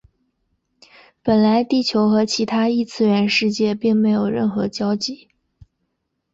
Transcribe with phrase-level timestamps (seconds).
[1.21, 5.29] 本来地球和其他异次元世界并没有任何交集。